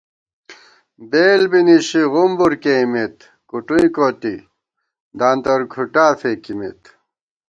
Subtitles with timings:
[1.09, 3.17] بېل بی نِشی غُمبُر کېئیمېت،
[3.49, 4.35] کُٹُئیں کوٹی
[5.19, 6.81] دانتر کھُٹا فېکِمېت